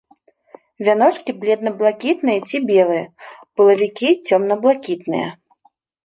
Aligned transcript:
Вяночкі 0.85 1.31
бледна-блакітныя 1.41 2.39
ці 2.51 2.57
белыя, 2.69 3.03
пылавікі 3.61 4.09
цёмна-блакітныя. 4.27 5.29